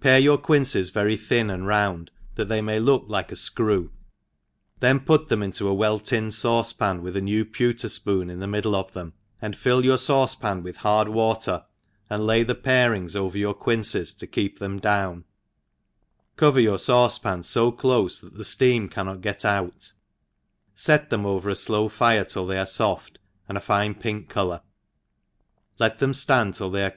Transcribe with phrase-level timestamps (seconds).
[0.00, 3.90] PARE' your* quinces very thjn and rounds tlTaf they may look like ;a fcre\y,
[4.80, 8.46] then put them into a well tihned faucepan, with a new pewter fpoon in the
[8.46, 9.12] middle of thcm^
[9.42, 11.62] and fill your faucc * pan with hard water,
[12.08, 15.24] and lay the parings over your quinces, to keep them down;
[16.36, 19.92] cover your faucepaa fo clofe that the fleam cannot get oat
[20.74, 23.16] ^ fct them over a flow fire till they are foft,
[23.46, 24.62] and a fine pink colour,
[25.78, 26.94] let them ftand till they are.